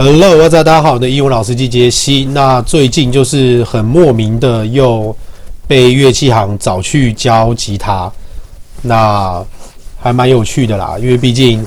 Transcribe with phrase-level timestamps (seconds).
[0.00, 2.24] Hello，大家好，我的英文老师机杰西。
[2.26, 5.14] 那最近就是很莫名的又
[5.66, 8.08] 被乐器行找去教吉他，
[8.80, 9.44] 那
[9.98, 10.96] 还蛮有趣的啦。
[11.00, 11.66] 因为毕竟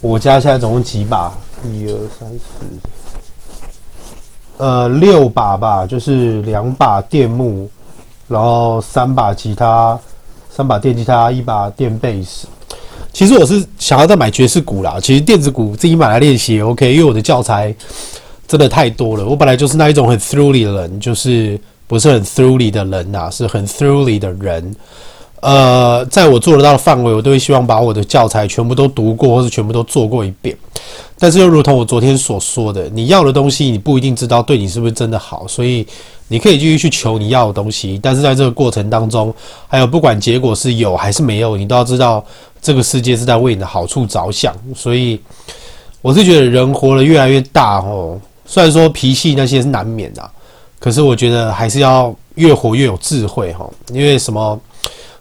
[0.00, 2.66] 我家现在总共几把，一二三四，
[4.56, 7.70] 呃，六把吧，就是两把电木，
[8.26, 9.96] 然后三把吉他，
[10.50, 12.48] 三把电吉他，一把电贝斯。
[13.12, 14.98] 其实我是想要再买爵士鼓啦。
[15.00, 17.74] 其实电子鼓自己买来练习也 OK，因为我的教材
[18.46, 19.24] 真的太多了。
[19.26, 24.74] 我本来就是那一种很 throughly 的人，就是不是很 throughly 的人呐，是很 throughly 的人。
[25.40, 30.56] 呃，在我做得到的范围，我都会希望把我的教材全部都读过，或是全部都做过一遍。
[31.18, 35.86] 但是又如同我昨天所说的，你要的东西你不一定知道对你是不是真的好，所以
[36.28, 37.98] 你可以继续去求你要的东西。
[38.02, 39.32] 但是在这个过程当中，
[39.66, 42.24] 还有不管结果是有还是没有，你都要知道。
[42.62, 45.18] 这个世界是在为你的好处着想，所以
[46.02, 48.20] 我是觉得人活得越来越大哦。
[48.44, 50.30] 虽然说脾气那些是难免的，
[50.78, 53.66] 可是我觉得还是要越活越有智慧哈。
[53.94, 54.60] 因为什么，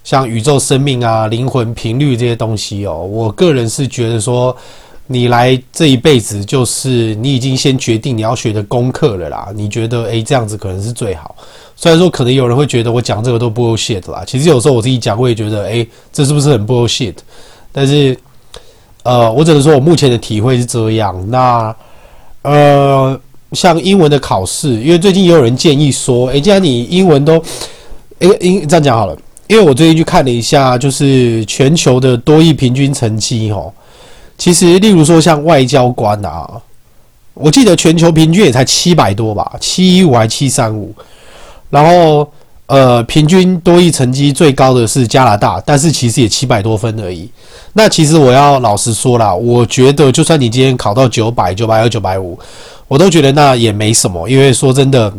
[0.09, 4.57] 像宇宙生命啊、灵魂频率这些东西哦，我个人是觉得说，
[5.05, 9.49] 你来这一辈子就是你已经先决定你要学的功课了啦。
[9.53, 11.35] 你觉得诶，这样子可能是最好。
[11.75, 17.13] 虽然说可能有人会觉得我讲这个都 bullshit 啦，其实有时候我自己讲我也觉得，诶，这是不是很 bullshit？
[17.71, 18.17] 但是，
[19.03, 21.23] 呃，我只能说我目前的体会是这样。
[21.29, 21.75] 那，
[22.41, 27.39] 呃，像英文的考试，因为最近也有人建议说，诶，既然你英文都，
[28.17, 29.16] 诶，英这样讲好了，
[29.50, 33.73] 因为我最近去看了一下，就是全球的多益平均成绩哦，
[34.38, 36.47] 其实例如说像外交官啊，
[37.33, 40.94] 我记得全球平均也才七百多吧，七一五还七三五。
[41.72, 42.30] 然后，
[42.67, 47.28] 呃，平均多益成绩最高的是加拿大，但是其实也七百多分而已。
[47.73, 52.38] 那其实我要老实说啦，我觉得就算你今天考到九百、九百二、九百五，
[52.88, 54.30] 我都觉得那也没什么。
[54.30, 55.11] 因为说真的，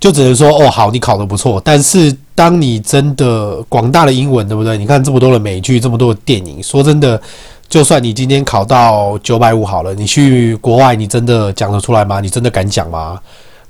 [0.00, 1.60] 就只能说哦，好，你考得不错。
[1.62, 4.78] 但是当你真的广大的英文，对不对？
[4.78, 7.20] 你看这么多的美剧，这么多的电影，说真的，
[7.68, 12.18] 就算你今天考到九百五好了，你去国外，你真的讲得出来吗？
[12.18, 13.20] 你真的敢讲吗？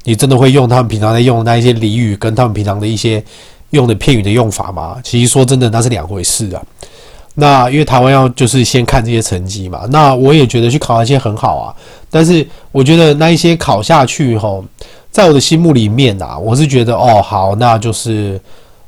[0.04, 3.22] 你真的会用他们平常在用的那一些俚语，跟他们平常的一些
[3.70, 4.96] 用的片语的用法吗？
[5.02, 6.62] 其实说真的，那是两回事啊。
[7.34, 9.82] 那因为台湾要就是先看这些成绩嘛。
[9.90, 11.74] 那我也觉得去考那些很好啊。
[12.08, 14.64] 但是我觉得那一些考下去后，
[15.10, 18.40] 在我的心目里面啊，我是觉得哦好，那就是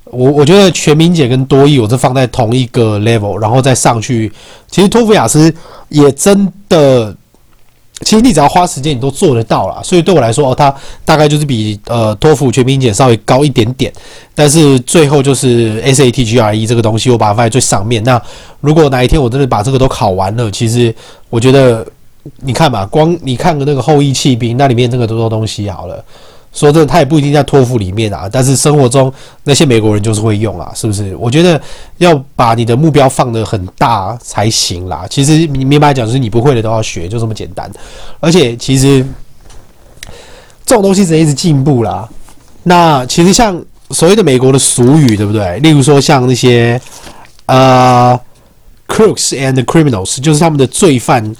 [0.05, 4.33] 我我觉得全民姐跟多益，我是放在同一个 level，然后再上去。
[4.71, 5.53] 其实托福雅思
[5.88, 7.15] 也真的。
[8.05, 9.81] 其实你只要花时间，你都做得到啦。
[9.81, 10.75] 所以对我来说，哦，它
[11.05, 13.93] 大概就是比呃托福全民姐稍微高一点点，
[14.34, 18.03] 但是最后就是 SAT GRE 这个东西，我把它放在最上面。
[18.03, 18.21] 那
[18.60, 20.93] 如果哪一天我真的把这个都考完了，其实
[21.31, 21.87] 我觉得
[22.41, 26.05] 你看嘛，光你看个那个后翼弃兵，那里面那个多多东西好了。
[26.55, 29.10] 说真的，他也不一定在托付里面啊，但是生活中
[29.44, 31.16] 那些美国人就是会用啊，是不是？
[31.16, 31.59] 我觉得
[31.97, 35.06] 要把你的目标放得很大才行啦。
[35.09, 37.71] 其实你明白讲，就是你不会的都要学，就这么简单。
[38.21, 39.03] 而且其实
[40.66, 42.06] 这种东西只能一直进步啦。
[42.65, 43.59] 那其实像
[43.91, 45.59] 所谓的美国的俗语，对不对？
[45.60, 46.78] 例如说像那些
[47.47, 48.21] 呃
[48.87, 51.34] ，crooks and criminals，就是他们的罪犯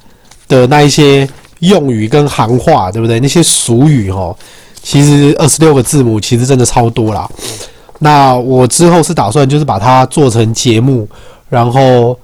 [0.53, 1.27] 的那一些
[1.61, 3.19] 用语跟行话，对不对？
[3.21, 4.37] 那些俗语哦。
[4.83, 7.27] 其实二十六个字母其实真的超多啦。
[8.01, 11.09] 那我之后是打算就是把它做成节目，
[11.49, 12.19] 然后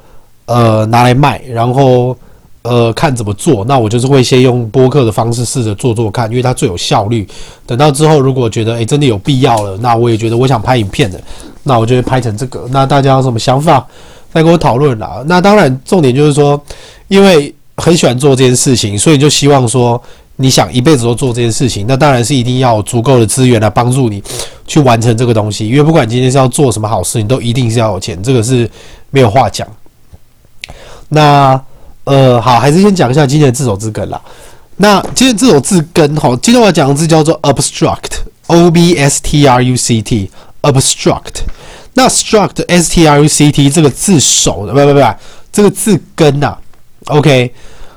[0.47, 2.17] 呃拿来卖，然后
[2.63, 3.65] 呃看怎么做。
[3.67, 7.27] 那我就是会先用播客的方式试着做做看，因为它最有效率。
[7.65, 11.21] 等到之后如果觉得诶真的有必要了，那我也觉得我想拍影片的，
[11.63, 12.67] 那我就会拍成这个。
[12.71, 13.87] 那大家有什么想法
[14.35, 15.23] 再跟我讨论啦。
[15.27, 16.61] 那当然重点就是说，
[17.07, 20.01] 因为很喜欢做这件事情，所以就希望说。
[20.41, 24.23] 你想一辈子都做这件事情，那当然是一定要有足够的资源来帮助你
[24.69, 25.67] 去完成这个东西。
[25.67, 28.71] 因为不管今天是要做什么好事，你都一定是要有钱，这个是
[29.11, 29.67] 没有话讲。
[31.09, 31.61] 那
[32.05, 34.23] 呃，好，还是先讲一下今天的字首字根啦。
[34.77, 41.41] 那今天字首字根，哈，今天我要讲的字叫做 obstruct，o b s t r u c t，obstruct。
[41.95, 45.15] 那 struct s t r u c t 这个字首的，不不不，
[45.51, 46.57] 这个字根呐
[47.08, 47.54] ，OK。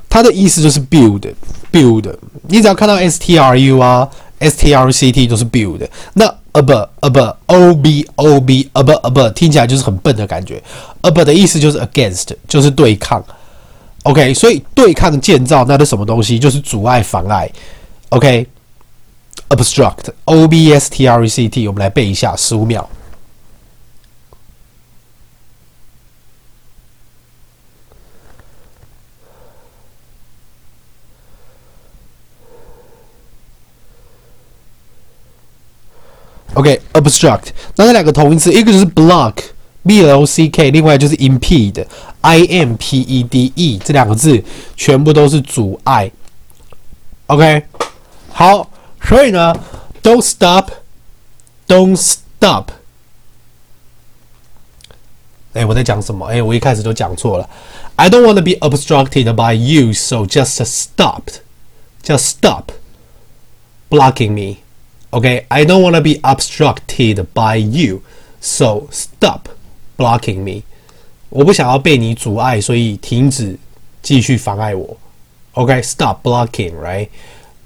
[0.08, 2.14] 它的意思就是 build，build，
[2.48, 5.86] 你只要看到 s t r u 啊，s t r u c t 都是 build。
[6.14, 10.62] 那 ab ab o b o b ab ab 听起来就是很笨的感觉。
[11.02, 13.22] ab 的意思就是 against，就是对抗。
[14.04, 16.38] OK，所以对抗建造那是什么东西？
[16.38, 17.50] 就是阻碍、妨碍。
[18.10, 22.88] OK，obstruct，o b s t r u c t，我们来背一下，十五秒。
[36.54, 44.42] OK，obstruct，那这两个同义词，一个就是 block，b l o c k，另外就是 impede，i m p e d e，这两个字
[44.76, 46.10] 全部都是阻碍。
[47.26, 47.64] OK，
[48.30, 48.70] 好，
[49.02, 49.54] 所以呢，
[50.02, 52.70] don't stop，don't stop。
[55.52, 56.26] 哎，我在讲什么？
[56.26, 57.50] 哎，我一开始都讲错了。
[57.96, 61.22] I don't want to be obstructed by you, so just stop,
[62.04, 62.72] just stop
[63.90, 64.58] blocking me.
[65.11, 68.01] OK, I don't want to be obstructed by you,
[68.39, 69.49] so stop
[69.97, 70.63] blocking me.
[71.29, 73.57] 我不想要被你阻碍，所以停止
[74.01, 74.97] 继续妨碍我。
[75.53, 77.09] OK, stop blocking, right?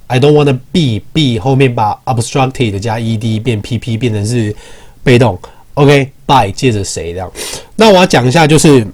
[0.08, 4.56] I don't want to be be 后面把 obstructed 加 ed 变 pp 变成是
[5.04, 5.40] 被动。
[5.76, 7.32] OK，by 借着谁这样？
[7.76, 8.86] 那我要讲一下，就是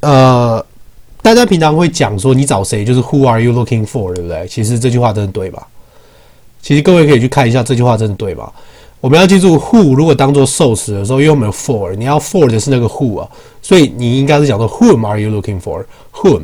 [0.00, 0.64] 呃，
[1.20, 4.46] 大家平常会讲说你找谁，就是 Who are you looking for，对不对？
[4.48, 5.66] 其实这句话真的对吧？
[6.62, 8.50] 其实各位可以去看一下这句话真的对吗？
[9.00, 13.28] 我们要记住，who 如果当做受词的时候，因为我们有 for，你要 for 的是那个 who 啊，
[13.62, 16.42] 所以你应该是讲说 Whom are you looking for？Whom？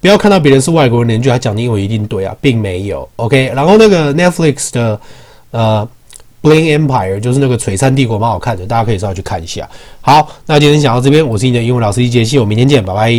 [0.00, 3.08] 不要看到别人是外国人，你就还讲的英文一定对啊，并没有。
[3.16, 5.00] OK，然后那个 Netflix 的
[5.50, 5.88] 呃。
[6.42, 9.68] Bling Empire 就是那个璀璨帝国，蛮好看的，大家可以稍微去看一下。
[10.00, 13.10] 好，那今天讲到这边，我是你的英文老师一杰西，我明天见，拜拜。